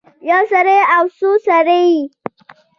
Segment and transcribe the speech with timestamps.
[0.29, 1.87] یو سړی او څو سړي